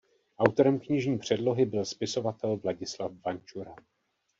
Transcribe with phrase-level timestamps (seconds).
[0.39, 3.75] Autorem knižní předlohy byl spisovatel Vladislav Vančura.